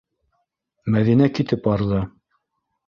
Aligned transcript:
Мәҙинә 0.95 1.31
китеп 1.41 1.65
барҙы. 1.71 2.05